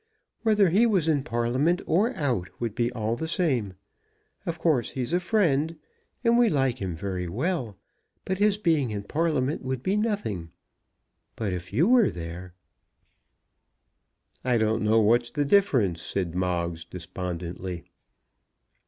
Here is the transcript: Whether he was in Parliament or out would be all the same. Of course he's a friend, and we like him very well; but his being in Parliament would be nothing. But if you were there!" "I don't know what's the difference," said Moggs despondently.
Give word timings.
Whether 0.41 0.69
he 0.71 0.87
was 0.87 1.07
in 1.07 1.21
Parliament 1.21 1.79
or 1.85 2.11
out 2.15 2.49
would 2.59 2.73
be 2.73 2.91
all 2.93 3.15
the 3.15 3.27
same. 3.27 3.75
Of 4.47 4.57
course 4.57 4.89
he's 4.89 5.13
a 5.13 5.19
friend, 5.19 5.77
and 6.23 6.39
we 6.39 6.49
like 6.49 6.79
him 6.79 6.95
very 6.95 7.27
well; 7.29 7.77
but 8.25 8.39
his 8.39 8.57
being 8.57 8.89
in 8.89 9.03
Parliament 9.03 9.61
would 9.61 9.83
be 9.83 9.95
nothing. 9.95 10.49
But 11.35 11.53
if 11.53 11.71
you 11.71 11.87
were 11.87 12.09
there!" 12.09 12.55
"I 14.43 14.57
don't 14.57 14.81
know 14.83 14.99
what's 14.99 15.29
the 15.29 15.45
difference," 15.45 16.01
said 16.01 16.33
Moggs 16.33 16.83
despondently. 16.83 17.83